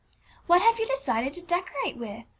"What 0.47 0.63
have 0.63 0.79
you 0.79 0.87
decided 0.87 1.31
to 1.33 1.45
decorate 1.45 1.95
with 1.95 2.23